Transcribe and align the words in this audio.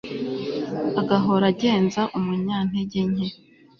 agahora 1.01 1.45
agenza 1.53 2.01
umunyantege 2.17 2.99
nke 3.11 3.27